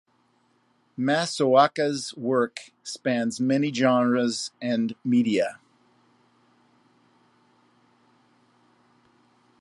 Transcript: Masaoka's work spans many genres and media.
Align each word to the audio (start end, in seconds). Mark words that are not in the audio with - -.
Masaoka's 0.97 2.11
work 2.17 2.71
spans 2.81 3.39
many 3.39 3.71
genres 3.71 4.49
and 4.59 4.95
media. 5.03 5.59